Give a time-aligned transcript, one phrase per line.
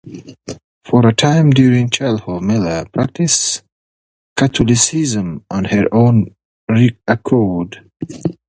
[0.83, 3.61] For a time during childhood, Miller practiced
[4.35, 6.33] Catholicism on her own
[7.07, 7.87] accord.